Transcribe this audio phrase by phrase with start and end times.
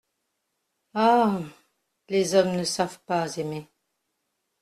[0.95, 1.39] Ah!
[2.09, 3.67] les hommes ne savent pas aimer!…